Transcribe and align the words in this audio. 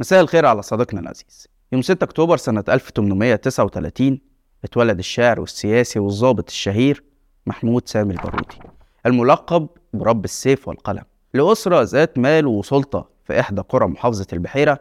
مساء 0.00 0.20
الخير 0.20 0.46
على 0.46 0.62
صديقنا 0.62 1.00
العزيز. 1.00 1.48
يوم 1.72 1.82
6 1.82 2.04
أكتوبر 2.04 2.36
سنة 2.36 2.64
1839 2.68 4.18
اتولد 4.64 4.98
الشاعر 4.98 5.40
والسياسي 5.40 5.98
والضابط 5.98 6.48
الشهير 6.48 7.04
محمود 7.46 7.88
سامي 7.88 8.14
البارودي 8.14 8.58
الملقب 9.06 9.68
برب 9.94 10.24
السيف 10.24 10.68
والقلم 10.68 11.02
لأسرة 11.34 11.82
ذات 11.82 12.18
مال 12.18 12.46
وسلطة 12.46 13.08
في 13.24 13.40
إحدى 13.40 13.60
قرى 13.68 13.86
محافظة 13.86 14.26
البحيرة 14.32 14.78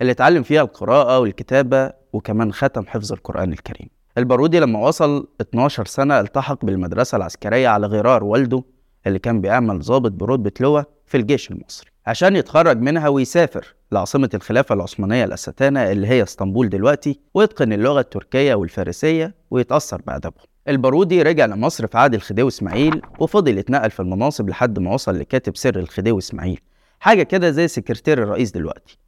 اللي 0.00 0.12
اتعلم 0.12 0.42
فيها 0.42 0.62
القراءة 0.62 1.18
والكتابة 1.18 1.92
وكمان 2.12 2.52
ختم 2.52 2.86
حفظ 2.86 3.12
القرآن 3.12 3.52
الكريم. 3.52 3.88
البارودي 4.18 4.60
لما 4.60 4.80
وصل 4.80 5.28
12 5.40 5.86
سنة 5.86 6.20
التحق 6.20 6.64
بالمدرسة 6.64 7.16
العسكرية 7.16 7.68
على 7.68 7.86
غرار 7.86 8.24
والده 8.24 8.62
اللي 9.06 9.18
كان 9.18 9.40
بيعمل 9.40 9.78
ضابط 9.78 10.12
برتبة 10.12 10.52
لواء 10.60 10.86
في 11.06 11.16
الجيش 11.16 11.50
المصري 11.50 11.90
عشان 12.06 12.36
يتخرج 12.36 12.80
منها 12.80 13.08
ويسافر 13.08 13.74
لعاصمة 13.92 14.30
الخلافة 14.34 14.74
العثمانية 14.74 15.24
الأستانة 15.24 15.92
اللي 15.92 16.06
هي 16.06 16.22
اسطنبول 16.22 16.68
دلوقتي 16.68 17.20
ويتقن 17.34 17.72
اللغة 17.72 18.00
التركية 18.00 18.54
والفارسية 18.54 19.34
ويتأثر 19.50 20.02
بأدبهم 20.06 20.44
البارودي 20.68 21.22
رجع 21.22 21.46
لمصر 21.46 21.86
في 21.86 21.98
عهد 21.98 22.14
الخديوي 22.14 22.48
إسماعيل 22.48 23.02
وفضل 23.18 23.58
يتنقل 23.58 23.90
في 23.90 24.00
المناصب 24.00 24.48
لحد 24.48 24.78
ما 24.78 24.94
وصل 24.94 25.18
لكاتب 25.18 25.56
سر 25.56 25.78
الخديوي 25.78 26.18
إسماعيل. 26.18 26.60
حاجة 27.00 27.22
كده 27.22 27.50
زي 27.50 27.68
سكرتير 27.68 28.22
الرئيس 28.22 28.50
دلوقتي. 28.50 28.98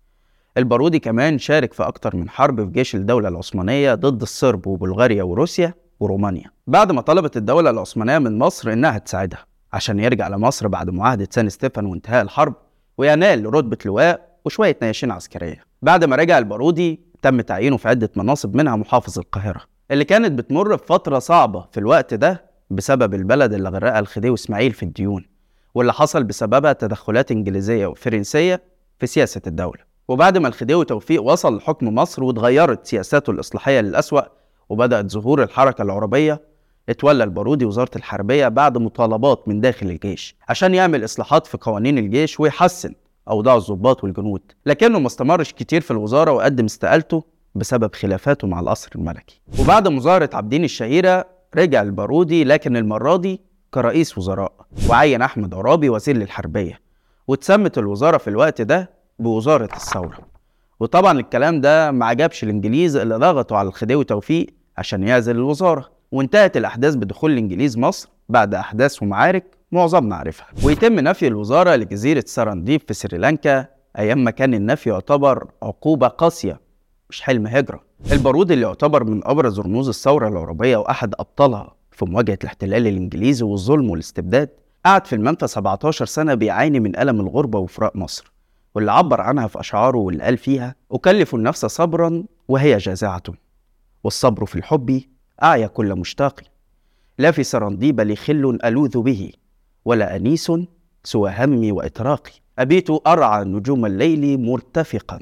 البارودي 0.56 0.98
كمان 0.98 1.38
شارك 1.38 1.72
في 1.72 1.82
أكتر 1.82 2.16
من 2.16 2.28
حرب 2.28 2.64
في 2.64 2.70
جيش 2.70 2.94
الدولة 2.94 3.28
العثمانية 3.28 3.94
ضد 3.94 4.22
الصرب 4.22 4.66
وبلغاريا 4.66 5.22
وروسيا 5.22 5.74
ورومانيا. 6.00 6.50
بعد 6.66 6.92
ما 6.92 7.00
طلبت 7.00 7.36
الدولة 7.36 7.70
العثمانية 7.70 8.18
من 8.18 8.38
مصر 8.38 8.72
إنها 8.72 8.98
تساعدها. 8.98 9.49
عشان 9.72 9.98
يرجع 10.00 10.28
لمصر 10.28 10.68
بعد 10.68 10.90
معاهدة 10.90 11.28
سان 11.30 11.48
ستيفان 11.48 11.86
وانتهاء 11.86 12.22
الحرب 12.22 12.54
وينال 12.98 13.54
رتبة 13.54 13.78
لواء 13.84 14.30
وشوية 14.44 14.76
نياشين 14.82 15.10
عسكرية. 15.10 15.64
بعد 15.82 16.04
ما 16.04 16.16
رجع 16.16 16.38
البارودي 16.38 17.00
تم 17.22 17.40
تعيينه 17.40 17.76
في 17.76 17.88
عدة 17.88 18.10
مناصب 18.16 18.56
منها 18.56 18.76
محافظ 18.76 19.18
القاهرة. 19.18 19.60
اللي 19.90 20.04
كانت 20.04 20.32
بتمر 20.32 20.74
بفترة 20.74 21.18
صعبة 21.18 21.66
في 21.72 21.80
الوقت 21.80 22.14
ده 22.14 22.44
بسبب 22.70 23.14
البلد 23.14 23.52
اللي 23.52 23.68
غرقها 23.68 23.98
الخديوي 23.98 24.34
إسماعيل 24.34 24.72
في 24.72 24.82
الديون 24.82 25.24
واللي 25.74 25.92
حصل 25.92 26.24
بسببها 26.24 26.72
تدخلات 26.72 27.30
إنجليزية 27.30 27.86
وفرنسية 27.86 28.62
في 28.98 29.06
سياسة 29.06 29.40
الدولة. 29.46 29.80
وبعد 30.08 30.38
ما 30.38 30.48
الخديوي 30.48 30.84
توفيق 30.84 31.22
وصل 31.22 31.56
لحكم 31.56 31.94
مصر 31.94 32.24
واتغيرت 32.24 32.86
سياساته 32.86 33.30
الإصلاحية 33.30 33.80
للأسوأ 33.80 34.22
وبدأت 34.68 35.10
ظهور 35.10 35.42
الحركة 35.42 35.82
العربية 35.82 36.40
اتولى 36.90 37.24
البارودي 37.24 37.64
وزارة 37.64 37.90
الحربية 37.96 38.48
بعد 38.48 38.78
مطالبات 38.78 39.48
من 39.48 39.60
داخل 39.60 39.86
الجيش 39.86 40.36
عشان 40.48 40.74
يعمل 40.74 41.04
إصلاحات 41.04 41.46
في 41.46 41.58
قوانين 41.60 41.98
الجيش 41.98 42.40
ويحسن 42.40 42.94
أوضاع 43.30 43.56
الضباط 43.56 44.04
والجنود 44.04 44.42
لكنه 44.66 44.98
ما 44.98 45.06
استمرش 45.06 45.52
كتير 45.52 45.80
في 45.80 45.90
الوزارة 45.90 46.32
وقدم 46.32 46.64
استقالته 46.64 47.24
بسبب 47.54 47.94
خلافاته 47.94 48.48
مع 48.48 48.60
القصر 48.60 48.90
الملكي. 48.94 49.40
وبعد 49.60 49.88
مظاهرة 49.88 50.30
عابدين 50.34 50.64
الشهيرة 50.64 51.26
رجع 51.56 51.82
البارودي 51.82 52.44
لكن 52.44 52.76
المرة 52.76 53.16
دي 53.16 53.40
كرئيس 53.74 54.18
وزراء 54.18 54.52
وعين 54.88 55.22
أحمد 55.22 55.54
عرابي 55.54 55.88
وزير 55.88 56.16
للحربية 56.16 56.80
واتسمت 57.28 57.78
الوزارة 57.78 58.18
في 58.18 58.30
الوقت 58.30 58.62
ده 58.62 58.90
بوزارة 59.18 59.68
الثورة. 59.76 60.18
وطبعا 60.80 61.20
الكلام 61.20 61.60
ده 61.60 61.90
ما 61.90 62.06
عجبش 62.06 62.44
الإنجليز 62.44 62.96
اللي 62.96 63.14
ضغطوا 63.16 63.56
على 63.56 63.68
الخديوي 63.68 64.04
توفيق 64.04 64.46
عشان 64.78 65.02
يعزل 65.02 65.36
الوزارة. 65.36 65.99
وانتهت 66.12 66.56
الأحداث 66.56 66.94
بدخول 66.94 67.30
الإنجليز 67.32 67.78
مصر 67.78 68.08
بعد 68.28 68.54
أحداث 68.54 69.02
ومعارك 69.02 69.44
معظمنا 69.72 70.16
عارفها 70.16 70.46
ويتم 70.64 71.00
نفي 71.00 71.26
الوزارة 71.26 71.76
لجزيرة 71.76 72.24
سارانديب 72.26 72.80
في 72.88 72.94
سريلانكا 72.94 73.66
أيام 73.98 74.24
ما 74.24 74.30
كان 74.30 74.54
النفي 74.54 74.90
يعتبر 74.90 75.48
عقوبة 75.62 76.08
قاسية 76.08 76.60
مش 77.10 77.22
حلم 77.22 77.46
هجرة. 77.46 77.80
البارود 78.12 78.50
اللي 78.50 78.66
يعتبر 78.66 79.04
من 79.04 79.20
أبرز 79.26 79.60
رموز 79.60 79.88
الثورة 79.88 80.28
العربية 80.28 80.76
وأحد 80.76 81.14
أبطالها 81.18 81.74
في 81.90 82.04
مواجهة 82.04 82.38
الاحتلال 82.42 82.86
الإنجليزي 82.86 83.44
والظلم 83.44 83.90
والاستبداد 83.90 84.48
قعد 84.84 85.06
في 85.06 85.14
المنفى 85.14 85.46
17 85.46 86.04
سنة 86.06 86.34
بيعاني 86.34 86.80
من 86.80 86.98
ألم 86.98 87.20
الغربة 87.20 87.58
وفراق 87.58 87.96
مصر. 87.96 88.32
واللي 88.74 88.92
عبر 88.92 89.20
عنها 89.20 89.46
في 89.46 89.60
أشعاره 89.60 89.98
واللي 89.98 90.22
قال 90.24 90.36
فيها 90.38 90.74
أكلف 90.92 91.34
النفس 91.34 91.66
صبرا 91.66 92.24
وهي 92.48 92.76
جازعة 92.76 93.22
والصبر 94.04 94.46
في 94.46 94.56
الحب 94.56 95.00
أعيا 95.42 95.66
كل 95.66 95.94
مشتاق 95.94 96.40
لا 97.18 97.30
في 97.30 97.42
سرنديب 97.42 98.00
لي 98.00 98.16
خل 98.16 98.58
ألوذ 98.64 99.00
به 99.00 99.32
ولا 99.84 100.16
أنيس 100.16 100.52
سوى 101.04 101.34
همي 101.38 101.72
وإطراقي 101.72 102.32
أبيت 102.58 103.06
أرعى 103.06 103.44
نجوم 103.44 103.86
الليل 103.86 104.40
مرتفقا 104.40 105.20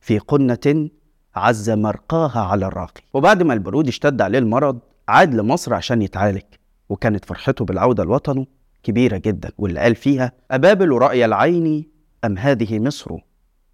في 0.00 0.18
قنة 0.18 0.90
عز 1.36 1.70
مرقاها 1.70 2.40
على 2.40 2.66
الراقي. 2.66 3.02
وبعد 3.14 3.42
ما 3.42 3.54
البرود 3.54 3.88
اشتد 3.88 4.20
عليه 4.20 4.38
المرض 4.38 4.78
عاد 5.08 5.34
لمصر 5.34 5.74
عشان 5.74 6.02
يتعالج. 6.02 6.42
وكانت 6.88 7.24
فرحته 7.24 7.64
بالعودة 7.64 8.04
لوطنه 8.04 8.46
كبيرة 8.82 9.16
جدا 9.16 9.50
واللي 9.58 9.80
قال 9.80 9.94
فيها 9.94 10.32
أبابل 10.50 10.88
رأي 10.98 11.24
العين 11.24 11.86
أم 12.24 12.38
هذه 12.38 12.78
مصر؟ 12.78 13.16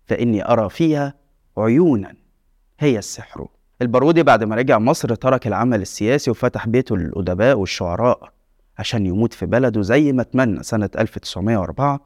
فإني 0.06 0.52
أرى 0.52 0.70
فيها 0.70 1.14
عيونا 1.58 2.14
هي 2.78 2.98
السحر. 2.98 3.48
البارودي 3.82 4.22
بعد 4.22 4.44
ما 4.44 4.56
رجع 4.56 4.78
مصر 4.78 5.14
ترك 5.14 5.46
العمل 5.46 5.82
السياسي 5.82 6.30
وفتح 6.30 6.66
بيته 6.68 6.96
للأدباء 6.96 7.58
والشعراء 7.58 8.32
عشان 8.78 9.06
يموت 9.06 9.32
في 9.34 9.46
بلده 9.46 9.82
زي 9.82 10.12
ما 10.12 10.22
اتمنى 10.22 10.62
سنة 10.62 10.90
1904 10.98 12.00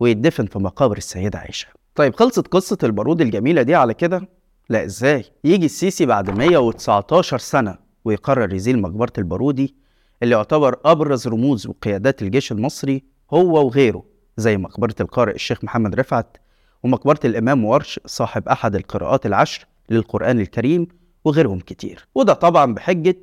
ويدفن 0.00 0.46
في 0.46 0.58
مقابر 0.58 0.96
السيدة 0.96 1.38
عائشة 1.38 1.68
طيب 1.94 2.14
خلصت 2.14 2.46
قصة 2.48 2.78
البارودي 2.82 3.24
الجميلة 3.24 3.62
دي 3.62 3.74
على 3.74 3.94
كده؟ 3.94 4.28
لا 4.68 4.84
إزاي؟ 4.84 5.24
يجي 5.44 5.66
السيسي 5.66 6.06
بعد 6.06 6.30
119 6.30 7.38
سنة 7.38 7.78
ويقرر 8.04 8.52
يزيل 8.54 8.78
مقبرة 8.80 9.12
البارودي 9.18 9.74
اللي 10.22 10.34
يعتبر 10.34 10.76
أبرز 10.84 11.28
رموز 11.28 11.66
وقيادات 11.66 12.22
الجيش 12.22 12.52
المصري 12.52 13.04
هو 13.32 13.66
وغيره 13.66 14.04
زي 14.36 14.56
مقبرة 14.56 14.94
القارئ 15.00 15.34
الشيخ 15.34 15.64
محمد 15.64 15.94
رفعت 15.94 16.36
ومقبرة 16.82 17.20
الإمام 17.24 17.64
ورش 17.64 18.00
صاحب 18.06 18.48
أحد 18.48 18.74
القراءات 18.74 19.26
العشر 19.26 19.66
للقرآن 19.90 20.40
الكريم 20.40 20.88
وغيرهم 21.26 21.58
كتير. 21.60 22.06
وده 22.14 22.32
طبعا 22.32 22.74
بحجة 22.74 23.16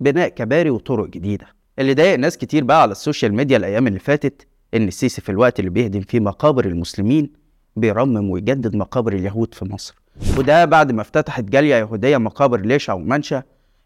بناء 0.00 0.28
كباري 0.28 0.70
وطرق 0.70 1.06
جديدة. 1.08 1.46
اللي 1.78 1.94
ضايق 1.94 2.18
ناس 2.18 2.38
كتير 2.38 2.64
بقى 2.64 2.82
على 2.82 2.92
ال 2.92 2.98
social 2.98 3.34
media 3.34 3.56
الأيام 3.56 3.86
اللي 3.86 3.98
فاتت 3.98 4.46
إن 4.74 4.88
السيسي 4.88 5.20
في 5.20 5.28
الوقت 5.28 5.58
اللي 5.58 5.70
بيهدم 5.70 6.00
فيه 6.00 6.20
مقابر 6.20 6.64
المسلمين 6.64 7.30
بيرمم 7.76 8.30
ويجدد 8.30 8.76
مقابر 8.76 9.12
اليهود 9.12 9.54
في 9.54 9.64
مصر. 9.64 9.94
وده 10.38 10.64
بعد 10.64 10.92
ما 10.92 11.02
افتتحت 11.02 11.44
جالية 11.44 11.74
يهودية 11.74 12.16
مقابر 12.16 12.60
ليشع 12.60 12.92
ومنشا 12.92 13.42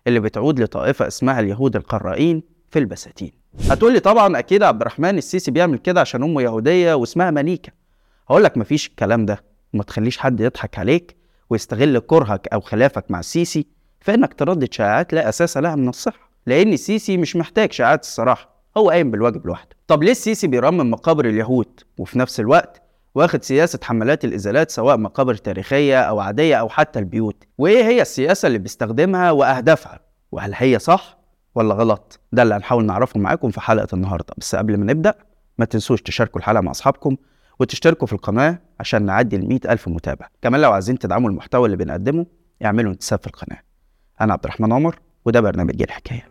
اللي 0.06 0.20
بتعود 0.20 0.60
لطائفة 0.60 1.06
اسمها 1.06 1.40
اليهود 1.40 1.76
القرائين 1.76 2.42
في 2.70 2.78
البساتين. 2.78 3.32
هتقولي 3.70 4.00
طبعا 4.00 4.38
أكيد 4.38 4.62
عبد 4.62 4.80
الرحمن 4.80 5.18
السيسي 5.18 5.50
بيعمل 5.50 5.78
كده 5.78 6.00
عشان 6.00 6.22
أمه 6.22 6.42
يهودية 6.42 6.94
واسمها 6.94 7.30
مليكة 7.30 7.72
هقول 8.30 8.44
لك 8.44 8.56
مفيش 8.58 8.86
الكلام 8.86 9.26
ده. 9.26 9.44
وما 9.74 9.82
تخليش 9.82 10.18
حد 10.18 10.40
يضحك 10.40 10.78
عليك. 10.78 11.16
ويستغل 11.50 11.98
كرهك 11.98 12.48
أو 12.52 12.60
خلافك 12.60 13.10
مع 13.10 13.20
السيسي 13.20 13.66
فإنك 14.00 14.34
تردد 14.34 14.72
شائعات 14.72 15.12
لا 15.12 15.28
أساس 15.28 15.56
لها 15.56 15.74
من 15.76 15.88
الصحة 15.88 16.30
لأن 16.46 16.72
السيسي 16.72 17.16
مش 17.16 17.36
محتاج 17.36 17.72
شائعات 17.72 18.02
الصراحة 18.02 18.54
هو 18.76 18.90
قايم 18.90 19.10
بالواجب 19.10 19.46
لوحده. 19.46 19.76
طب 19.88 20.02
ليه 20.02 20.10
السيسي 20.10 20.46
بيرمم 20.46 20.90
مقابر 20.90 21.24
اليهود 21.24 21.80
وفي 21.98 22.18
نفس 22.18 22.40
الوقت 22.40 22.82
واخد 23.14 23.42
سياسة 23.42 23.78
حملات 23.82 24.24
الإزالات 24.24 24.70
سواء 24.70 24.96
مقابر 24.96 25.34
تاريخية 25.34 26.00
أو 26.00 26.20
عادية 26.20 26.56
أو 26.56 26.68
حتى 26.68 26.98
البيوت؟ 26.98 27.44
وإيه 27.58 27.84
هي 27.84 28.02
السياسة 28.02 28.46
اللي 28.46 28.58
بيستخدمها 28.58 29.30
وأهدافها؟ 29.30 30.00
وهل 30.32 30.52
هي 30.54 30.78
صح 30.78 31.18
ولا 31.54 31.74
غلط؟ 31.74 32.20
ده 32.32 32.42
اللي 32.42 32.54
هنحاول 32.54 32.86
نعرفه 32.86 33.20
معاكم 33.20 33.50
في 33.50 33.60
حلقة 33.60 33.88
النهاردة. 33.92 34.34
بس 34.38 34.54
قبل 34.54 34.76
ما 34.76 34.84
نبدأ 34.92 35.14
ما 35.58 35.64
تنسوش 35.64 36.02
تشاركوا 36.02 36.40
الحلقة 36.40 36.60
مع 36.60 36.70
أصحابكم 36.70 37.16
وتشتركوا 37.60 38.06
في 38.06 38.12
القناة 38.12 38.58
عشان 38.80 39.02
نعدي 39.02 39.36
ال 39.36 39.68
ألف 39.70 39.88
متابع 39.88 40.28
كمان 40.42 40.60
لو 40.60 40.72
عايزين 40.72 40.98
تدعموا 40.98 41.30
المحتوى 41.30 41.66
اللي 41.66 41.76
بنقدمه 41.76 42.26
اعملوا 42.64 42.92
انتساب 42.92 43.18
في 43.18 43.26
القناة. 43.26 43.58
أنا 44.20 44.32
عبد 44.32 44.44
الرحمن 44.44 44.72
عمر 44.72 44.98
وده 45.24 45.40
برنامج 45.40 45.82
الحكاية. 45.82 46.28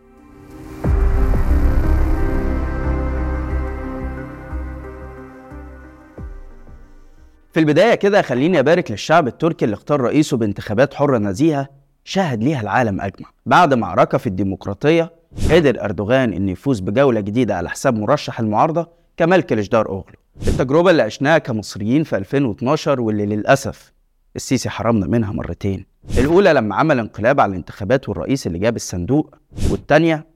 في 7.52 7.60
البداية 7.60 7.94
كده 7.94 8.22
خليني 8.22 8.58
أبارك 8.58 8.90
للشعب 8.90 9.26
التركي 9.26 9.64
اللي 9.64 9.74
اختار 9.74 10.00
رئيسه 10.00 10.36
بانتخابات 10.36 10.94
حرة 10.94 11.18
نزيهة 11.18 11.68
شهد 12.04 12.42
ليها 12.42 12.60
العالم 12.60 13.00
أجمع. 13.00 13.28
بعد 13.46 13.74
معركة 13.74 14.18
في 14.18 14.26
الديمقراطية 14.26 15.12
قدر 15.50 15.84
أردوغان 15.84 16.32
إنه 16.32 16.52
يفوز 16.52 16.80
بجولة 16.80 17.20
جديدة 17.20 17.56
على 17.56 17.70
حساب 17.70 17.94
مرشح 17.94 18.40
المعارضة 18.40 18.88
كمال 19.16 19.42
كليشدار 19.42 19.88
أوغلو. 19.88 20.23
التجربة 20.42 20.90
اللي 20.90 21.02
عشناها 21.02 21.38
كمصريين 21.38 22.04
في 22.04 22.16
2012 22.16 23.00
واللي 23.00 23.26
للأسف 23.26 23.92
السيسي 24.36 24.70
حرمنا 24.70 25.06
منها 25.06 25.32
مرتين. 25.32 25.86
الأولى 26.18 26.52
لما 26.52 26.74
عمل 26.76 26.98
انقلاب 26.98 27.40
على 27.40 27.50
الانتخابات 27.50 28.08
والرئيس 28.08 28.46
اللي 28.46 28.58
جاب 28.58 28.76
الصندوق 28.76 29.34
والتانية 29.70 30.26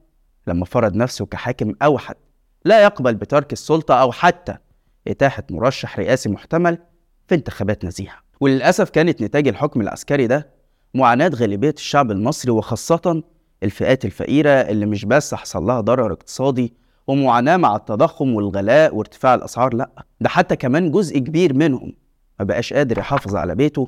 لما 0.47 0.65
فرض 0.65 0.95
نفسه 0.95 1.25
كحاكم 1.25 1.73
أوحد 1.81 2.15
لا 2.65 2.83
يقبل 2.83 3.15
بترك 3.15 3.53
السلطة 3.53 3.95
أو 4.01 4.11
حتى 4.11 4.55
إتاحة 5.07 5.43
مرشح 5.51 5.99
رئاسي 5.99 6.29
محتمل 6.29 6.77
في 7.27 7.35
انتخابات 7.35 7.85
نزيهة. 7.85 8.15
وللأسف 8.39 8.89
كانت 8.89 9.21
نتاج 9.21 9.47
الحكم 9.47 9.81
العسكري 9.81 10.27
ده 10.27 10.49
معاناة 10.93 11.27
غالبية 11.27 11.73
الشعب 11.77 12.11
المصري 12.11 12.51
وخاصة 12.51 13.23
الفئات 13.63 14.05
الفقيرة 14.05 14.49
اللي 14.49 14.85
مش 14.85 15.05
بس 15.05 15.33
حصل 15.33 15.63
لها 15.63 15.81
ضرر 15.81 16.13
اقتصادي 16.13 16.73
ومعاناة 17.13 17.57
مع 17.57 17.75
التضخم 17.75 18.33
والغلاء 18.35 18.95
وارتفاع 18.95 19.35
الأسعار 19.35 19.73
لأ. 19.75 19.89
ده 20.21 20.29
حتى 20.29 20.55
كمان 20.55 20.91
جزء 20.91 21.19
كبير 21.19 21.53
منهم 21.53 21.93
ما 22.39 22.45
بقاش 22.45 22.73
قادر 22.73 22.97
يحافظ 22.97 23.35
على 23.35 23.55
بيته 23.55 23.87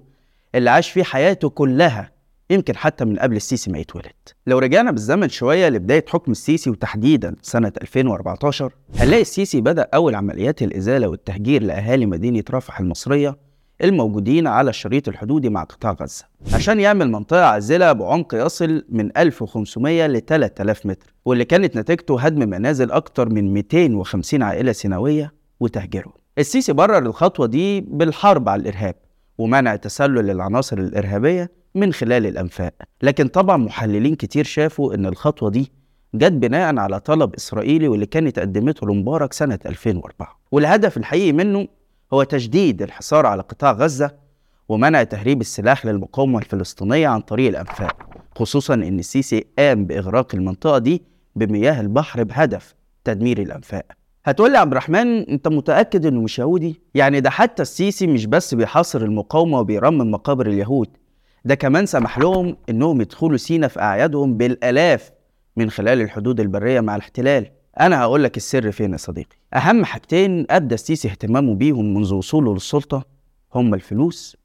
اللي 0.56 0.70
عاش 0.70 0.90
فيه 0.92 1.04
حياته 1.04 1.50
كلها 1.50 2.12
يمكن 2.50 2.76
حتى 2.76 3.06
من 3.06 3.20
قبل 3.20 3.36
السيسي 3.36 3.72
ما 3.72 3.78
يتولد. 3.80 4.12
لو 4.48 4.60
رجعنا 4.60 4.92
بالزمن 4.92 5.30
شوية 5.30 5.70
لبداية 5.70 6.06
حكم 6.08 6.32
السيسي 6.32 6.70
وتحديدا 6.70 7.36
سنة 7.42 7.72
2014 7.82 8.74
هنلاقي 8.96 9.22
السيسي 9.22 9.62
بدأ 9.62 9.88
أول 9.94 10.16
عمليات 10.16 10.62
الإزالة 10.62 11.08
والتهجير 11.08 11.64
لأهالي 11.64 12.06
مدينة 12.06 12.44
رفح 12.52 12.80
المصرية 12.80 13.38
الموجودين 13.84 14.48
على 14.48 14.70
الشريط 14.70 15.08
الحدودي 15.08 15.50
مع 15.50 15.64
قطاع 15.64 15.92
غزة. 15.92 16.26
عشان 16.54 16.80
يعمل 16.80 17.12
منطقة 17.12 17.46
عازلة 17.46 17.92
بعمق 17.94 18.36
يصل 18.36 18.86
من 18.90 19.18
1500 19.18 20.08
ل 20.08 20.22
3000 20.26 20.86
متر 20.86 21.14
واللي 21.26 21.46
كانت 21.46 21.78
نتيجته 21.78 22.20
هدم 22.20 22.50
منازل 22.50 22.92
أكتر 22.92 23.30
من 23.30 23.54
250 23.54 24.44
عائلة 24.44 24.72
سنوية 24.72 25.34
وتهجيرهم 25.60 26.14
السيسي 26.38 26.74
برر 26.74 26.98
الخطوة 26.98 27.48
دي 27.48 27.82
بالحرب 27.82 28.50
على 28.50 28.62
الإرهاب 28.62 28.96
ومنع 29.38 29.76
تسلل 29.76 30.30
العناصر 30.30 30.78
الإرهابية 30.78 31.52
من 31.76 31.94
خلال 31.94 32.26
الأنفاق. 32.26 32.74
لكن 33.04 33.28
طبعا 33.28 33.58
محللين 33.58 34.16
كتير 34.16 34.44
شافوا 34.44 34.94
إن 34.94 35.06
الخطوة 35.06 35.50
دي 35.50 35.72
جت 36.16 36.32
بناء 36.32 36.78
على 36.78 37.00
طلب 37.00 37.36
إسرائيلي 37.36 37.88
واللي 37.88 38.06
كانت 38.06 38.40
قدمته 38.40 38.88
لمبارك 38.88 39.34
سنة 39.34 39.60
2004 39.66 40.40
والهدف 40.52 40.98
الحقيقي 40.98 41.32
منه 41.32 41.68
هو 42.14 42.24
تجديد 42.24 42.82
الحصار 42.82 43.26
على 43.26 43.42
قطاع 43.42 43.72
غزة 43.72 44.12
ومنع 44.70 45.04
تهريب 45.04 45.42
السلاح 45.42 45.86
للمقاومة 45.86 46.40
الفلسطينية 46.40 47.08
عن 47.08 47.22
طريق 47.22 47.48
الأنفاق 47.50 48.10
خصوصا 48.36 48.74
إن 48.74 49.00
السيسي 49.00 49.46
قام 49.60 49.86
بإغراق 49.86 50.36
المنطقة 50.36 50.78
دي 50.78 51.04
بمياه 51.36 51.82
البحر 51.82 52.24
بهدف 52.24 52.76
تدمير 53.04 53.42
الأنفاق. 53.42 53.86
هتقول 54.26 54.52
لي 54.52 54.58
عبد 54.58 54.72
الرحمن 54.72 55.30
أنت 55.30 55.48
متأكد 55.48 56.06
إنه 56.06 56.22
مش 56.22 56.40
يهودي؟ 56.40 56.82
يعني 56.96 57.20
ده 57.20 57.30
حتى 57.30 57.62
السيسي 57.62 58.08
مش 58.08 58.26
بس 58.26 58.54
بيحاصر 58.54 59.02
المقاومة 59.02 59.60
وبيرمم 59.60 60.12
مقابر 60.12 60.48
اليهود 60.48 60.88
ده 61.46 61.56
كمان 61.56 61.86
سمح 61.86 62.20
لهم 62.20 62.58
إنهم 62.70 63.02
يدخلوا 63.02 63.38
سينا 63.38 63.68
في 63.68 63.80
أعيادهم 63.82 64.38
بالآلاف 64.38 65.12
من 65.58 65.70
خلال 65.70 66.02
الحدود 66.02 66.40
البرية 66.40 66.80
مع 66.80 66.96
الاحتلال. 66.96 67.52
أنا 67.80 68.02
هقول 68.02 68.24
لك 68.24 68.38
السر 68.38 68.72
فين 68.72 68.92
يا 68.92 68.98
صديقي. 68.98 69.36
أهم 69.54 69.86
حاجتين 69.86 70.46
ابدى 70.50 70.76
السيسي 70.76 71.08
اهتمامه 71.08 71.56
بيهم 71.56 71.94
منذ 71.94 72.14
وصوله 72.14 72.54
للسلطة 72.54 73.06
هما 73.56 73.76
الفلوس 73.76 74.38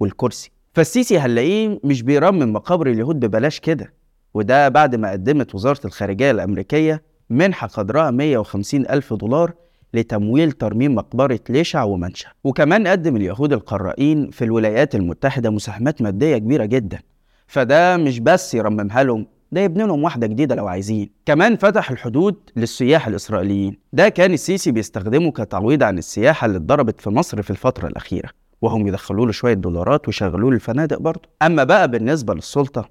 والكرسي. 0.00 0.50
فالسيسي 0.72 1.18
هنلاقيه 1.18 1.80
مش 1.84 2.02
بيرمم 2.02 2.52
مقابر 2.52 2.86
اليهود 2.90 3.20
ببلاش 3.20 3.60
كده 3.60 3.92
وده 4.34 4.68
بعد 4.68 4.94
ما 4.94 5.10
قدمت 5.10 5.54
وزارة 5.54 5.80
الخارجية 5.84 6.30
الأمريكية 6.30 7.02
منحة 7.30 7.66
قدرها 7.66 8.10
150 8.10 8.80
ألف 8.90 9.12
دولار 9.12 9.52
لتمويل 9.94 10.52
ترميم 10.52 10.94
مقبرة 10.94 11.40
ليشع 11.48 11.82
ومنشأ. 11.82 12.28
وكمان 12.44 12.86
قدم 12.86 13.16
اليهود 13.16 13.52
القرائين 13.52 14.30
في 14.30 14.44
الولايات 14.44 14.94
المتحدة 14.94 15.50
مساهمات 15.50 16.02
مادية 16.02 16.38
كبيرة 16.38 16.64
جدا. 16.64 16.98
فده 17.46 17.96
مش 17.96 18.18
بس 18.20 18.54
يرممها 18.54 19.02
لهم 19.02 19.26
ده 19.54 19.60
يبني 19.60 19.84
لهم 19.84 20.04
واحدة 20.04 20.26
جديدة 20.26 20.54
لو 20.54 20.68
عايزين. 20.68 21.10
كمان 21.26 21.56
فتح 21.56 21.90
الحدود 21.90 22.36
للسياح 22.56 23.06
الإسرائيليين. 23.06 23.78
ده 23.92 24.08
كان 24.08 24.32
السيسي 24.32 24.70
بيستخدمه 24.72 25.30
كتعويض 25.30 25.82
عن 25.82 25.98
السياحة 25.98 26.46
اللي 26.46 26.56
اتضربت 26.56 27.00
في 27.00 27.10
مصر 27.10 27.42
في 27.42 27.50
الفترة 27.50 27.88
الأخيرة 27.88 28.28
وهم 28.62 28.86
يدخلوا 28.86 29.26
له 29.26 29.32
شوية 29.32 29.54
دولارات 29.54 30.08
ويشغلوه 30.08 30.50
الفنادق 30.50 30.98
برضه. 30.98 31.28
أما 31.42 31.64
بقى 31.64 31.90
بالنسبة 31.90 32.34
للسلطة 32.34 32.88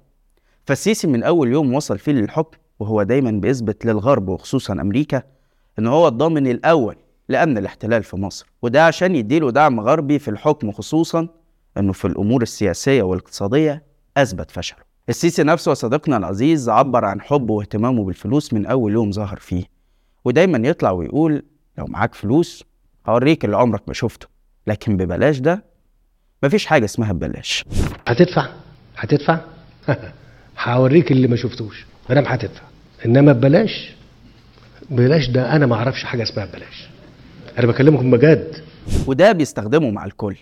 فالسيسي 0.66 1.06
من 1.06 1.22
أول 1.22 1.48
يوم 1.52 1.74
وصل 1.74 1.98
فيه 1.98 2.12
للحكم 2.12 2.58
وهو 2.80 3.02
دايما 3.02 3.30
بيثبت 3.30 3.86
للغرب 3.86 4.28
وخصوصا 4.28 4.72
أمريكا 4.72 5.22
إن 5.78 5.86
هو 5.86 6.08
الضامن 6.08 6.46
الأول 6.46 6.96
لأمن 7.28 7.58
الاحتلال 7.58 8.02
في 8.02 8.16
مصر. 8.16 8.46
وده 8.62 8.86
عشان 8.86 9.16
يديله 9.16 9.50
دعم 9.50 9.80
غربي 9.80 10.18
في 10.18 10.28
الحكم 10.28 10.72
خصوصا 10.72 11.28
إنه 11.78 11.92
في 11.92 12.04
الأمور 12.04 12.42
السياسية 12.42 13.02
والإقتصادية 13.02 13.82
أثبت 14.16 14.50
فشله. 14.50 14.93
السيسي 15.08 15.42
نفسه 15.42 15.70
وصديقنا 15.70 16.16
العزيز 16.16 16.68
عبر 16.68 17.04
عن 17.04 17.20
حبه 17.20 17.54
واهتمامه 17.54 18.04
بالفلوس 18.04 18.52
من 18.52 18.66
أول 18.66 18.92
يوم 18.92 19.12
ظهر 19.12 19.36
فيه. 19.36 19.64
ودايما 20.24 20.68
يطلع 20.68 20.90
ويقول 20.90 21.42
لو 21.78 21.86
معاك 21.86 22.14
فلوس 22.14 22.64
هوريك 23.06 23.44
اللي 23.44 23.56
عمرك 23.56 23.82
ما 23.88 23.94
شفته 23.94 24.26
لكن 24.66 24.96
ببلاش 24.96 25.38
ده 25.38 25.64
مفيش 26.42 26.66
حاجة 26.66 26.84
اسمها 26.84 27.12
ببلاش. 27.12 27.64
هتدفع؟ 28.08 28.48
هتدفع؟ 28.96 29.40
هوريك 30.64 31.12
اللي 31.12 31.28
ما 31.28 31.36
شفتوش. 31.36 31.86
مادام 32.08 32.24
هتدفع. 32.24 32.62
إنما 33.06 33.32
ببلاش؟ 33.32 33.94
ببلاش 34.90 35.28
ده 35.28 35.56
أنا 35.56 35.66
ما 35.66 35.74
أعرفش 35.74 36.04
حاجة 36.04 36.22
اسمها 36.22 36.44
ببلاش. 36.44 36.88
أنا 37.58 37.66
بكلمكم 37.66 38.10
بجد. 38.10 38.64
وده 39.06 39.32
بيستخدمه 39.32 39.90
مع 39.90 40.04
الكل. 40.04 40.36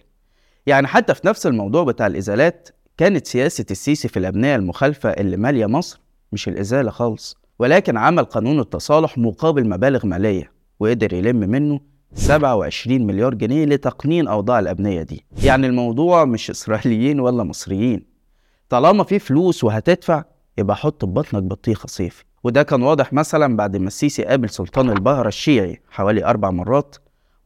يعني 0.67 0.87
حتى 0.87 1.15
في 1.15 1.27
نفس 1.27 1.47
الموضوع 1.47 1.85
بتاع 1.85 2.07
الإزالات 2.07 2.69
كانت 2.97 3.27
سياسة 3.27 3.65
السيسي 3.71 4.09
في 4.09 4.17
الأبنية 4.19 4.57
المخالفة 4.57 5.11
اللي 5.11 5.37
مالية 5.37 5.67
مصر 5.67 6.01
مش 6.33 6.49
الإزالة 6.49 6.91
خالص. 6.91 7.37
ولكن 7.59 7.97
عمل 7.97 8.25
قانون 8.25 8.61
التصالح 8.61 9.19
مقابل 9.19 9.69
مبالغ 9.69 10.07
مالية 10.07 10.53
وقدر 10.81 11.13
يلم 11.15 11.37
منه 11.37 11.81
27 12.15 13.07
مليار 13.07 13.35
جنيه 13.35 13.65
لتقنين 13.65 14.29
أوضاع 14.29 14.59
الأبنية 14.59 15.03
دي. 15.03 15.25
يعني 15.45 15.67
الموضوع 15.67 16.25
مش 16.25 16.51
إسرائيليين 16.51 17.21
ولا 17.21 17.43
مصريين. 17.45 18.07
طالما 18.69 19.05
في 19.05 19.19
فلوس 19.19 19.65
وهتدفع 19.65 20.25
يبقى 20.59 20.77
حط 20.77 21.05
ببطنك 21.05 21.43
بطيخة 21.43 21.87
صيفي. 21.87 22.25
وده 22.45 22.63
كان 22.63 22.83
واضح 22.83 23.13
مثلا 23.13 23.57
بعد 23.57 23.77
ما 23.77 23.87
السيسي 23.87 24.25
قابل 24.25 24.51
سلطان 24.51 24.91
البهرة 24.91 25.29
الشيعي 25.29 25.81
حوالي 25.91 26.25
أربع 26.25 26.51
مرات 26.51 26.97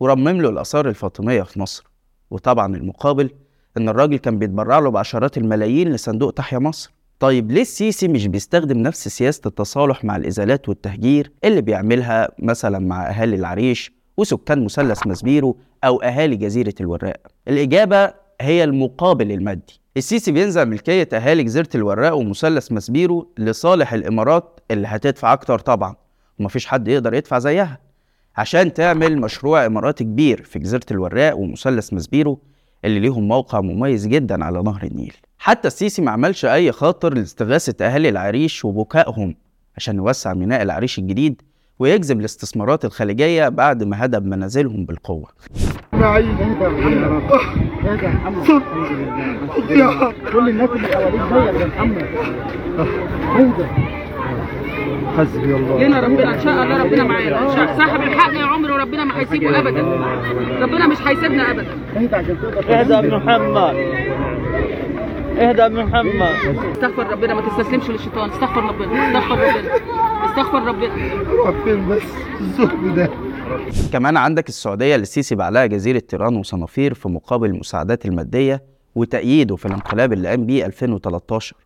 ورمم 0.01 0.29
له 0.43 0.49
الآثار 0.49 0.89
الفاطمية 0.89 1.43
في 1.43 1.61
مصر. 1.61 1.85
وطبعا 2.31 2.77
المقابل 2.77 3.31
إن 3.76 3.88
الراجل 3.88 4.17
كان 4.17 4.38
بيتبرع 4.38 4.78
له 4.78 4.90
بعشرات 4.90 5.38
الملايين 5.38 5.93
لصندوق 5.93 6.32
تحيا 6.32 6.58
مصر. 6.58 6.93
طيب 7.20 7.52
ليه 7.52 7.62
السيسي 7.62 8.08
مش 8.08 8.26
بيستخدم 8.26 8.78
نفس 8.78 9.08
سياسة 9.08 9.40
التصالح 9.46 10.05
مع 10.05 10.17
الإزالات 10.17 10.69
والتهجير 10.69 11.32
اللي 11.44 11.61
بيعملها 11.61 12.28
مثلا 12.38 12.78
مع 12.78 13.11
أهالي 13.11 13.37
العريش 13.37 13.93
وسكان 14.17 14.64
مثلث 14.64 15.06
مسبيرو 15.06 15.56
أو 15.84 16.02
أهالي 16.02 16.37
جزيرة 16.37 16.75
الوراق؟ 16.81 17.17
الإجابة 17.49 18.12
هي 18.40 18.64
المقابل 18.64 19.32
المادي. 19.32 19.81
السيسي 19.96 20.32
بينزع 20.32 20.64
ملكية 20.64 21.08
أهالي 21.12 21.42
جزيرة 21.42 21.68
الوراق 21.75 22.16
ومثلث 22.16 22.73
مسبيرو 22.73 23.30
لصالح 23.38 23.92
الإمارات 23.92 24.61
اللي 24.71 24.87
هتدفع 24.87 25.33
أكتر 25.33 25.59
طبعا. 25.59 25.95
ومفيش 26.38 26.66
حد 26.66 26.88
يقدر 26.88 27.14
يدفع 27.14 27.38
زيها. 27.38 27.78
عشان 28.37 28.73
تعمل 28.75 29.18
مشروع 29.21 29.66
إماراتي 29.66 30.04
كبير 30.04 30.42
في 30.42 30.59
جزيرة 30.59 30.87
الوراق 30.90 31.37
ومثلث 31.38 31.92
مسبيرو 31.92 32.40
اللي 32.87 33.00
ليهم 33.00 33.28
موقع 33.28 33.61
مميز 33.61 34.07
جدا 34.07 34.45
على 34.45 34.62
نهر 34.62 34.83
النيل. 34.83 35.12
حتى 35.38 35.69
السيسي 35.69 36.02
ما 36.02 36.11
عملش 36.11 36.45
أي 36.45 36.73
خاطر 36.73 37.14
لاستغاثة 37.14 37.87
أهالي 37.87 38.09
العريش 38.09 38.64
وبكائهم 38.64 39.35
عشان 39.76 39.97
يوسع 39.97 40.35
ميناء 40.35 40.62
العريش 40.62 40.99
الجديد 40.99 41.43
ويجذب 41.78 42.21
الاستثمارات 42.21 42.85
الخليجية 42.85 43.49
بعد 43.49 43.83
ما 43.85 44.05
هدم 44.05 44.23
منازلهم 44.28 44.85
بالقوة. 44.85 45.28
كل 50.33 50.49
الناس 50.49 50.71
اللي 50.71 50.88
حواليك 50.88 51.61
يا 51.61 51.66
محمد 51.66 52.07
حسبي 55.19 55.55
الله. 55.57 55.87
لنا 55.87 56.00
ربنا 56.00 56.35
إن 56.35 56.40
شاء 56.40 56.62
الله 56.62 56.83
ربنا 56.85 57.05
معانا 57.05 57.50
إن 57.50 57.57
شاء 57.57 57.76
صاحب 57.76 58.02
الحق 58.02 58.35
يا 58.35 58.45
عمري 58.45 58.73
وربنا 58.73 59.05
ما 59.05 59.19
هيسيبه 59.21 59.59
ابدا. 59.59 59.81
ربنا 60.62 60.87
مش 60.87 60.97
هيسيبنا 61.07 61.50
ابدا. 61.50 61.66
اهدى 62.69 63.09
محمد. 63.09 63.76
اهدى 65.38 65.69
محمد. 65.83 66.57
استغفر 66.73 67.07
ربنا 67.07 67.35
ما 67.35 67.40
تستسلمش 67.40 67.90
للشيطان. 67.90 68.31
استغفر 68.31 68.62
ربنا 68.62 69.09
استغفر 69.09 69.38
ربنا 69.38 69.75
استغفر 70.25 70.62
ربنا. 70.62 71.12
روح 71.33 71.50
فين 71.64 71.88
بس 71.88 72.02
الزهد 72.40 72.95
ده. 72.95 73.11
كمان 73.93 74.16
عندك 74.16 74.49
السعودية 74.49 74.95
اللي 74.95 75.02
السيسي 75.02 75.35
باع 75.35 75.49
لها 75.49 75.66
جزيرة 75.66 75.99
تيران 75.99 76.37
وصنافير 76.37 76.95
في 76.95 77.09
مقابل 77.09 77.50
المساعدات 77.50 78.07
المادية 78.07 78.62
وتأييده 78.95 79.57
في 79.57 79.66
الانقلاب 79.66 80.12
اللي 80.12 80.28
قام 80.28 80.47
بيه 80.47 80.66
2013 80.66 81.57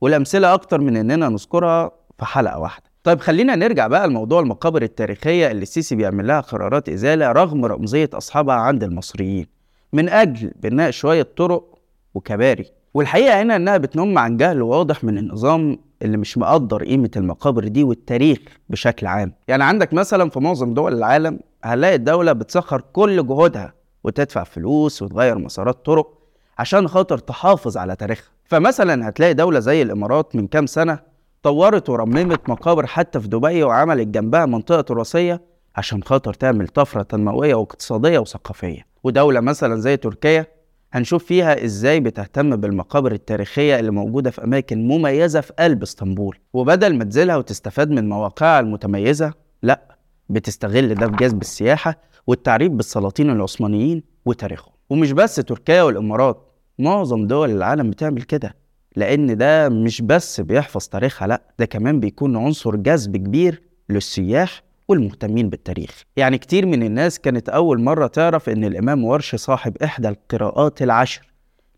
والأمثلة 0.00 0.54
أكتر 0.54 0.80
من 0.80 0.96
إننا 0.96 1.28
نذكرها 1.28 1.90
في 2.18 2.24
حلقة 2.24 2.58
واحدة. 2.58 2.84
طيب 3.04 3.20
خلينا 3.20 3.54
نرجع 3.56 3.86
بقى 3.86 4.08
لموضوع 4.08 4.40
المقابر 4.40 4.82
التاريخية 4.82 5.50
اللي 5.50 5.62
السيسي 5.62 5.96
بيعمل 5.96 6.26
لها 6.26 6.40
قرارات 6.40 6.88
إزالة 6.88 7.32
رغم 7.32 7.64
رمزية 7.64 8.10
أصحابها 8.14 8.54
عند 8.54 8.84
المصريين. 8.84 9.46
من 9.92 10.08
أجل 10.08 10.52
بناء 10.62 10.90
شوية 10.90 11.28
طرق 11.36 11.78
وكباري. 12.14 12.66
والحقيقة 12.94 13.42
هنا 13.42 13.56
إنها 13.56 13.76
بتنم 13.76 14.18
عن 14.18 14.36
جهل 14.36 14.62
واضح 14.62 15.04
من 15.04 15.18
النظام 15.18 15.78
اللي 16.02 16.16
مش 16.16 16.38
مقدر 16.38 16.84
قيمة 16.84 17.10
المقابر 17.16 17.68
دي 17.68 17.84
والتاريخ 17.84 18.38
بشكل 18.70 19.06
عام. 19.06 19.32
يعني 19.48 19.64
عندك 19.64 19.92
مثلا 19.92 20.30
في 20.30 20.40
معظم 20.40 20.74
دول 20.74 20.94
العالم 20.94 21.40
هنلاقي 21.64 21.94
الدولة 21.94 22.32
بتسخر 22.32 22.80
كل 22.92 23.26
جهودها 23.26 23.72
وتدفع 24.04 24.44
فلوس 24.44 25.02
وتغير 25.02 25.38
مسارات 25.38 25.86
طرق 25.86 26.18
عشان 26.58 26.88
خاطر 26.88 27.18
تحافظ 27.18 27.76
على 27.76 27.96
تاريخها. 27.96 28.30
فمثلا 28.44 29.08
هتلاقي 29.08 29.34
دولة 29.34 29.58
زي 29.60 29.82
الإمارات 29.82 30.36
من 30.36 30.46
كام 30.46 30.66
سنة 30.66 30.98
طورت 31.46 31.90
ورممت 31.90 32.48
مقابر 32.48 32.86
حتى 32.86 33.20
في 33.20 33.28
دبي 33.28 33.62
وعملت 33.62 34.06
جنبها 34.08 34.46
منطقة 34.46 34.80
تراثية 34.80 35.40
عشان 35.76 36.02
خاطر 36.02 36.34
تعمل 36.34 36.68
طفرة 36.68 37.02
تنموية 37.02 37.54
واقتصادية 37.54 38.18
وثقافية. 38.18 38.86
ودولة 39.04 39.40
مثلا 39.40 39.76
زي 39.80 39.96
تركيا 39.96 40.46
هنشوف 40.92 41.24
فيها 41.24 41.64
إزاي 41.64 42.00
بتهتم 42.00 42.56
بالمقابر 42.56 43.12
التاريخية 43.12 43.78
اللي 43.78 43.90
موجودة 43.90 44.30
في 44.30 44.44
أماكن 44.44 44.88
مميزة 44.88 45.40
في 45.40 45.52
قلب 45.58 45.82
إسطنبول. 45.82 46.38
وبدل 46.52 46.94
ما 46.98 47.04
تزيلها 47.04 47.36
وتستفاد 47.36 47.90
من 47.90 48.08
مواقعها 48.08 48.60
المتميزة 48.60 49.32
لا 49.62 49.96
بتستغل 50.28 50.94
ده 50.94 51.06
في 51.08 51.16
جذب 51.16 51.40
السياحة 51.40 51.96
والتعريف 52.26 52.72
بالسلاطين 52.72 53.30
العثمانيين 53.30 54.02
وتاريخهم. 54.24 54.72
ومش 54.90 55.12
بس 55.12 55.34
تركيا 55.34 55.82
والإمارات 55.82 56.52
معظم 56.78 57.26
دول 57.26 57.50
العالم 57.50 57.90
بتعمل 57.90 58.22
كده. 58.22 58.65
لأن 58.96 59.36
ده 59.36 59.68
مش 59.68 60.02
بس 60.02 60.40
بيحفظ 60.40 60.86
تاريخها 60.88 61.28
لأ 61.28 61.42
ده 61.58 61.66
كمان 61.66 62.00
بيكون 62.00 62.36
عنصر 62.36 62.76
جذب 62.76 63.16
كبير 63.16 63.62
للسياح 63.88 64.62
والمهتمين 64.88 65.48
بالتاريخ. 65.50 66.02
يعني 66.16 66.38
كتير 66.38 66.66
من 66.66 66.82
الناس 66.82 67.18
كانت 67.18 67.48
أول 67.48 67.80
مرة 67.80 68.06
تعرف 68.06 68.48
إن 68.48 68.64
الإمام 68.64 69.04
ورش 69.04 69.34
صاحب 69.34 69.76
إحدى 69.82 70.08
القراءات 70.08 70.82
العشر 70.82 71.26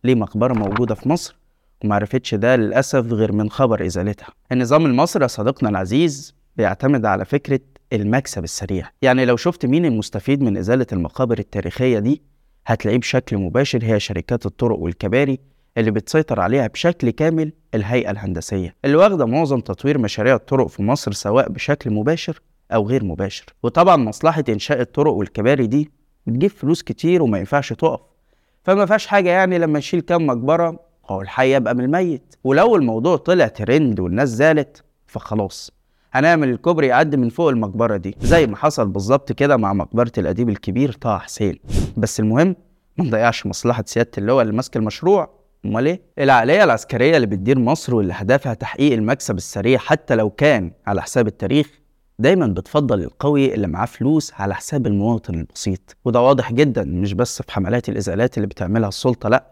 ليه 0.05 0.15
مقبرة 0.15 0.55
موجودة 0.55 0.95
في 0.95 1.09
مصر 1.09 1.39
ومعرفتش 1.85 2.35
ده 2.35 2.57
للأسف 2.57 3.13
غير 3.13 3.33
من 3.33 3.51
خبر 3.51 3.87
إزالتها. 3.87 4.29
النظام 4.53 4.87
المصري 4.87 5.23
يا 5.23 5.29
صديقنا 5.29 5.69
العزيز 5.69 6.35
بيعتمد 6.57 7.05
على 7.07 7.25
فكرة 7.25 7.61
المكسب 7.93 8.45
السريع. 8.45 8.91
يعني 9.03 9.25
لو 9.25 9.37
شفت 9.37 9.67
مين 9.67 9.85
المستفيد 9.85 10.43
من 10.43 10.57
إزالة 10.57 10.87
المقابر 10.93 11.39
التاريخية 11.39 11.99
دي 11.99 12.23
هتلاقيه 12.67 12.99
بشكل 12.99 13.37
مباشر 13.39 13.85
هي 13.85 14.01
شركات 14.01 14.47
الطرق 14.47 14.79
والكباري 14.79 15.39
اللي 15.79 15.91
بتسيطر 15.91 16.41
عليها 16.41 16.67
بشكل 16.67 17.11
كامل 17.11 17.53
الهيئة 17.75 18.11
الهندسية. 18.11 18.75
اللي 18.85 18.97
واخدة 18.97 19.27
معظم 19.27 19.61
تطوير 19.61 19.99
مشاريع 19.99 20.35
الطرق 20.35 20.67
في 20.67 20.83
مصر 20.83 21.13
سواء 21.13 21.49
بشكل 21.49 21.91
مباشر 21.91 22.41
أو 22.73 22.89
غير 22.89 23.05
مباشر. 23.05 23.45
وطبعا 23.63 23.97
مصلحة 23.97 24.45
إنشاء 24.49 24.81
الطرق 24.81 25.13
والكباري 25.13 25.67
دي 25.67 25.91
بتجيب 26.27 26.51
فلوس 26.51 26.83
كتير 26.83 27.23
وما 27.23 27.39
ينفعش 27.39 27.73
تقف. 27.73 28.01
فما 28.65 28.87
فيهاش 28.87 29.07
حاجة 29.07 29.31
يعني 29.31 29.59
لما 29.59 29.79
نشيل 29.79 30.01
كام 30.01 30.27
مقبرة 30.27 30.81
هو 31.11 31.21
الحي 31.21 31.55
يبقى 31.55 31.75
من 31.75 31.85
الميت. 31.85 32.35
ولو 32.45 32.77
الموضوع 32.77 33.17
طلع 33.17 33.47
ترند 33.49 34.01
والناس 34.01 34.29
زالت 34.29 34.85
فخلاص. 35.07 35.71
هنعمل 36.13 36.49
الكوبري 36.49 36.87
يعدي 36.87 37.17
من 37.17 37.29
فوق 37.29 37.49
المقبرة 37.49 37.97
دي. 37.97 38.17
زي 38.21 38.47
ما 38.47 38.57
حصل 38.57 38.89
بالظبط 38.89 39.33
كده 39.33 39.57
مع 39.57 39.73
مقبرة 39.73 40.13
الأديب 40.19 40.49
الكبير 40.49 40.93
طه 40.93 41.19
حسين. 41.19 41.59
بس 41.97 42.21
المهم 42.21 42.57
ما 42.97 43.05
نضيعش 43.05 43.47
مصلحة 43.47 43.85
سيادة 43.87 44.11
اللواء 44.19 44.43
اللي 44.43 44.55
ماسك 44.55 44.77
المشروع. 44.77 45.38
امال 45.65 45.87
إيه؟ 45.87 46.01
العقلية 46.19 46.65
العسكرية 46.65 47.17
اللي 47.17 47.27
بتدير 47.27 47.59
مصر 47.59 47.95
واللي 47.95 48.13
هدفها 48.17 48.55
تحقيق 48.55 48.93
المكسب 48.93 49.37
السريع 49.37 49.79
حتى 49.79 50.15
لو 50.15 50.31
كان 50.31 50.73
على 50.87 51.03
حساب 51.03 51.27
التاريخ 51.27 51.67
دايما 52.19 52.47
بتفضل 52.47 53.01
القوي 53.03 53.55
اللي 53.55 53.67
معاه 53.67 53.87
فلوس 53.87 54.33
على 54.35 54.55
حساب 54.55 54.87
المواطن 54.87 55.35
البسيط 55.35 55.97
وده 56.05 56.21
واضح 56.21 56.53
جدا 56.53 56.85
مش 56.85 57.15
بس 57.15 57.43
في 57.43 57.53
حملات 57.53 57.89
الازالات 57.89 58.37
اللي 58.37 58.47
بتعملها 58.47 58.89
السلطة 58.89 59.29
لأ 59.29 59.45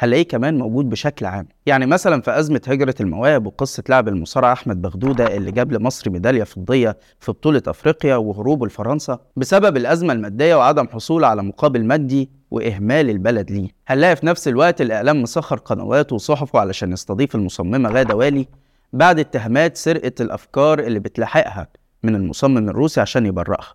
هنلاقيه 0.00 0.22
كمان 0.28 0.58
موجود 0.58 0.88
بشكل 0.90 1.26
عام 1.26 1.48
يعني 1.66 1.86
مثلا 1.86 2.22
في 2.22 2.38
أزمة 2.38 2.60
هجرة 2.66 2.94
المواهب 3.00 3.46
وقصة 3.46 3.82
لاعب 3.88 4.08
المصارع 4.08 4.52
أحمد 4.52 4.82
بغدودة 4.82 5.36
اللي 5.36 5.52
جاب 5.52 5.72
لمصر 5.72 6.10
ميدالية 6.10 6.44
فضية 6.44 6.96
في 7.20 7.32
بطولة 7.32 7.62
أفريقيا 7.66 8.16
وهروبه 8.16 8.66
لفرنسا 8.66 9.18
بسبب 9.36 9.76
الأزمة 9.76 10.12
المادية 10.12 10.54
وعدم 10.54 10.88
حصوله 10.88 11.26
على 11.26 11.42
مقابل 11.42 11.84
مادي 11.84 12.30
وإهمال 12.52 13.10
البلد 13.10 13.50
ليه. 13.50 13.68
هنلاقي 13.88 14.16
في 14.16 14.26
نفس 14.26 14.48
الوقت 14.48 14.80
الإعلام 14.80 15.22
مسخر 15.22 15.56
قنواته 15.58 16.14
وصحفه 16.14 16.58
علشان 16.60 16.92
يستضيف 16.92 17.34
المصممة 17.34 17.88
غادة 17.90 18.16
والي 18.16 18.48
بعد 18.92 19.18
اتهامات 19.18 19.76
سرقة 19.76 20.12
الأفكار 20.20 20.78
اللي 20.78 20.98
بتلاحقها 20.98 21.68
من 22.02 22.14
المصمم 22.14 22.68
الروسي 22.68 23.00
عشان 23.00 23.26
يبرئها 23.26 23.74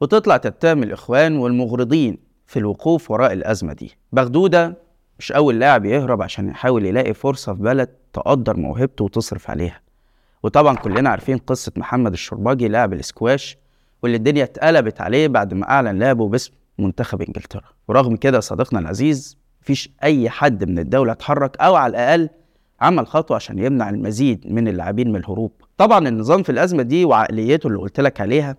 وتطلع 0.00 0.36
تتهم 0.36 0.82
الإخوان 0.82 1.36
والمغرضين 1.36 2.18
في 2.46 2.58
الوقوف 2.58 3.10
وراء 3.10 3.32
الأزمة 3.32 3.72
دي. 3.72 3.96
بغدودة 4.12 4.76
مش 5.18 5.32
أول 5.32 5.60
لاعب 5.60 5.84
يهرب 5.84 6.22
عشان 6.22 6.48
يحاول 6.48 6.86
يلاقي 6.86 7.14
فرصة 7.14 7.54
في 7.54 7.62
بلد 7.62 7.88
تقدر 8.12 8.56
موهبته 8.56 9.04
وتصرف 9.04 9.50
عليها. 9.50 9.80
وطبعا 10.42 10.76
كلنا 10.76 11.10
عارفين 11.10 11.38
قصة 11.38 11.72
محمد 11.76 12.12
الشرباجي 12.12 12.68
لاعب 12.68 12.92
الاسكواش 12.92 13.56
واللي 14.02 14.16
الدنيا 14.16 14.44
اتقلبت 14.44 15.00
عليه 15.00 15.28
بعد 15.28 15.54
ما 15.54 15.70
أعلن 15.70 15.98
لعبه 15.98 16.28
باسم 16.28 16.52
منتخب 16.78 17.22
إنجلترا. 17.22 17.62
ورغم 17.88 18.16
كده 18.16 18.40
صديقنا 18.40 18.80
العزيز 18.80 19.38
مفيش 19.62 19.90
أي 20.02 20.30
حد 20.30 20.64
من 20.64 20.78
الدولة 20.78 21.12
اتحرك 21.12 21.56
أو 21.60 21.74
على 21.74 21.90
الأقل 21.90 22.28
عمل 22.80 23.06
خطوة 23.06 23.34
عشان 23.36 23.58
يمنع 23.58 23.90
المزيد 23.90 24.52
من 24.52 24.68
اللاعبين 24.68 25.08
من 25.12 25.16
الهروب. 25.16 25.52
طبعا 25.76 26.08
النظام 26.08 26.42
في 26.42 26.52
الأزمة 26.52 26.82
دي 26.82 27.04
وعقليته 27.04 27.66
اللي 27.66 27.78
قلت 27.78 28.00
لك 28.00 28.20
عليها 28.20 28.56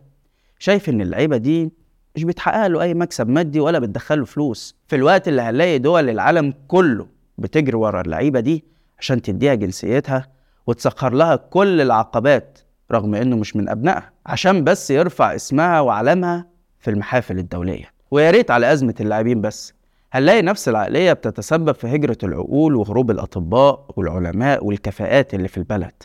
شايف 0.60 0.90
إن 0.90 1.02
اللعيبة 1.02 1.38
دي 1.38 1.72
مش 2.16 2.24
بتحقق 2.24 2.68
له 2.68 2.82
أي 2.82 2.94
مكسب 2.94 3.30
مادي 3.30 3.60
ولا 3.60 3.80
بتدخله 3.80 4.26
فلوس. 4.26 4.76
في 4.88 4.96
الوقت 4.96 5.28
اللي 5.28 5.42
هنلاقي 5.42 5.78
دول 5.80 6.10
العالم 6.10 6.54
كله 6.68 7.08
بتجري 7.38 7.76
ورا 7.78 8.02
اللعيبة 8.02 8.40
دي 8.40 8.64
عشان 9.00 9.22
تديها 9.22 9.56
جنسيتها 9.56 10.28
وتسخر 10.68 11.14
لها 11.14 11.36
كل 11.36 11.82
العقبات 11.82 12.60
رغم 12.92 13.16
إنه 13.16 13.36
مش 13.36 13.56
من 13.56 13.70
أبنائها 13.70 14.12
عشان 14.26 14.64
بس 14.64 14.92
يرفع 14.92 15.36
اسمها 15.36 15.82
وعلمها 15.82 16.48
في 16.80 16.92
المحافل 16.92 17.40
الدولية. 17.40 17.95
ويا 18.12 18.32
ريت 18.32 18.52
على 18.52 18.74
أزمة 18.74 18.96
اللاعبين 19.00 19.42
بس. 19.42 19.74
هنلاقي 20.14 20.42
نفس 20.42 20.70
العقلية 20.70 21.14
بتتسبب 21.14 21.72
في 21.72 21.96
هجرة 21.96 22.18
العقول 22.24 22.76
وهروب 22.76 23.12
الأطباء 23.12 23.86
والعلماء 23.96 24.66
والكفاءات 24.66 25.34
اللي 25.34 25.48
في 25.48 25.58
البلد. 25.58 26.04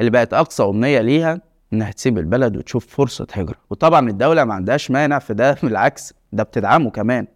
اللي 0.00 0.10
بقت 0.10 0.34
أقصى 0.34 0.62
أمنية 0.62 1.00
ليها 1.00 1.40
إنها 1.72 1.90
تسيب 1.90 2.18
البلد 2.18 2.56
وتشوف 2.56 2.86
فرصة 2.86 3.26
هجرة. 3.32 3.56
وطبعا 3.70 4.10
الدولة 4.10 4.44
ما 4.44 4.54
عندهاش 4.54 4.90
مانع 4.90 5.18
في 5.18 5.34
ده 5.34 5.56
بالعكس 5.62 6.14
ده 6.32 6.42
بتدعمه 6.42 6.90
كمان. 6.90 7.26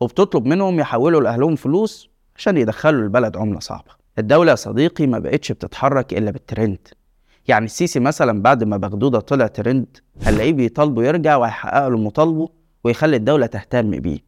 وبتطلب 0.00 0.46
منهم 0.46 0.80
يحولوا 0.80 1.20
لأهلهم 1.20 1.56
فلوس 1.56 2.10
عشان 2.36 2.56
يدخلوا 2.56 3.02
البلد 3.02 3.36
عملة 3.36 3.60
صعبة. 3.60 3.96
الدولة 4.18 4.50
يا 4.50 4.56
صديقي 4.56 5.06
ما 5.06 5.18
بقتش 5.18 5.52
بتتحرك 5.52 6.12
إلا 6.12 6.30
بالترند. 6.30 6.88
يعني 7.48 7.64
السيسي 7.64 8.00
مثلا 8.00 8.42
بعد 8.42 8.64
ما 8.64 8.76
بغدودة 8.76 9.20
طلع 9.20 9.46
ترند 9.46 9.96
هنلاقيه 10.22 10.52
بيطالبه 10.52 11.04
يرجع 11.04 11.36
وهيحقق 11.36 11.88
له 11.88 11.98
مطالبه 11.98 12.48
ويخلي 12.86 13.16
الدولة 13.16 13.46
تهتم 13.46 13.90
بيه. 13.90 14.18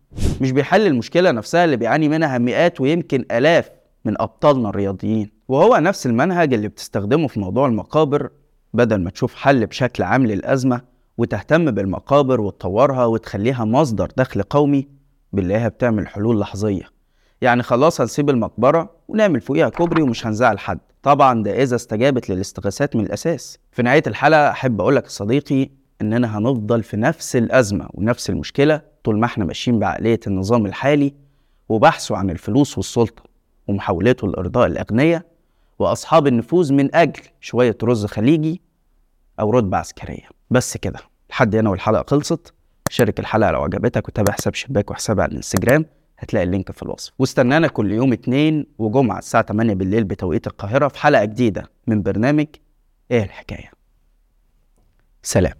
مش 0.41 0.53
بيحل 0.53 0.87
المشكلة 0.87 1.31
نفسها 1.31 1.65
اللي 1.65 1.77
بيعاني 1.77 2.09
منها 2.09 2.39
مئات 2.39 2.81
ويمكن 2.81 3.25
آلاف 3.33 3.71
من 4.05 4.21
أبطالنا 4.21 4.69
الرياضيين. 4.69 5.31
وهو 5.49 5.77
نفس 5.77 6.07
المنهج 6.07 6.55
اللي 6.55 6.69
بتستخدمه 6.69 7.29
في 7.29 7.41
موضوع 7.41 7.67
المقابر 7.67 8.31
بدل 8.75 8.97
ما 8.97 9.11
تشوف 9.11 9.35
حل 9.35 9.67
بشكل 9.67 10.03
عام 10.03 10.27
للأزمة 10.27 10.81
وتهتم 11.19 11.71
بالمقابر 11.71 12.41
وتطورها 12.41 13.05
وتخليها 13.05 13.65
مصدر 13.65 14.09
دخل 14.17 14.43
قومي 14.43 14.89
بنلاقيها 15.33 15.69
بتعمل 15.69 16.09
حلول 16.09 16.41
لحظية. 16.41 16.83
يعني 17.41 17.63
خلاص 17.63 18.01
هنسيب 18.01 18.31
المقبرة 18.31 18.91
ونعمل 19.09 19.41
فوقيها 19.41 19.69
كوبري 19.69 20.03
ومش 20.03 20.27
هنزعل 20.27 20.59
حد. 20.59 20.79
طبعا 21.03 21.43
ده 21.43 21.63
إذا 21.63 21.77
استجابت 21.77 22.31
للاستغاثات 22.31 22.97
من 22.97 23.05
الأساس. 23.07 23.59
في 23.73 23.83
نهاية 23.83 24.03
الحلقة 24.07 24.51
أحب 24.51 24.81
أقولك 24.81 25.05
يا 25.05 25.09
صديقي 25.09 25.71
إننا 26.03 26.39
هنفضل 26.39 26.83
في 26.83 26.97
نفس 26.97 27.37
الأزمة 27.37 27.89
ونفس 27.95 28.31
المشكلة 28.31 28.83
طول 29.05 29.19
ما 29.19 29.27
إحنا 29.27 29.45
ماشيين 29.45 29.79
بعقلية 29.79 30.21
النظام 30.27 30.67
الحالي 30.67 31.15
وبحثه 31.69 32.17
عن 32.17 32.31
الفلوس 32.31 32.79
والسلطة 32.79 33.23
ومحاولته 33.69 34.29
لإرضاء 34.29 34.67
الأغنياء 34.67 35.23
وأصحاب 35.79 36.27
النفوذ 36.27 36.73
من 36.73 36.95
أجل 36.95 37.23
شوية 37.41 37.77
رز 37.83 38.07
خليجي 38.07 38.61
أو 39.41 39.51
رتبة 39.51 39.77
عسكرية. 39.77 40.29
بس 40.51 40.77
كده 40.77 40.99
لحد 41.31 41.57
هنا 41.57 41.71
والحلقة 41.71 42.05
خلصت. 42.11 42.53
شارك 42.91 43.21
الحلقة 43.21 43.51
لو 43.51 43.63
عجبتك 43.63 44.09
وتابع 44.09 44.33
حساب 44.33 44.55
شباك 44.55 44.91
وحسابي 44.91 45.23
على 45.23 45.31
الإنستجرام 45.31 45.85
هتلاقي 46.19 46.45
اللينك 46.45 46.71
في 46.73 46.83
الوصف. 46.83 47.13
واستنانا 47.19 47.69
كل 47.69 47.93
يوم 47.93 48.13
اتنين 48.13 48.67
وجمعة 48.79 49.19
الساعة 49.19 49.43
8 49.45 49.75
بالليل 49.75 50.05
بتوقيت 50.05 50.47
القاهرة 50.47 50.89
في 50.89 50.99
حلقة 50.99 51.25
جديدة 51.25 51.71
من 51.87 52.03
برنامج 52.03 52.47
إيه 53.11 53.23
الحكاية؟ 53.25 53.71
سلام. 55.23 55.55